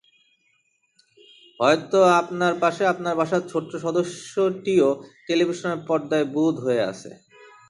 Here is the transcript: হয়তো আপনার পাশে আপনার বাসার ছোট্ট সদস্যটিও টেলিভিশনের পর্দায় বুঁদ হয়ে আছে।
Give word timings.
হয়তো 1.59 1.99
আপনার 2.19 2.53
পাশে 2.63 2.83
আপনার 2.93 3.13
বাসার 3.19 3.43
ছোট্ট 3.51 3.71
সদস্যটিও 3.85 4.87
টেলিভিশনের 5.27 5.79
পর্দায় 5.87 6.27
বুঁদ 6.33 6.55
হয়ে 6.65 6.81
আছে। 6.91 7.09